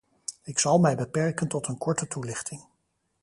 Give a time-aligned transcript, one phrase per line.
[0.43, 2.65] Ik zal mij beperken tot een korte toelichting.